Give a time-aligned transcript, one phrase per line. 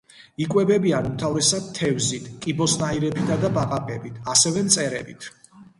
[0.43, 5.35] იკვებებიან უმთავრესად თევზით, კიბოსნაირებითა და ბაყაყებით, ასევე მწერებით.